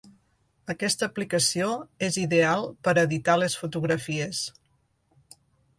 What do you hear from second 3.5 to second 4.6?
fotografies.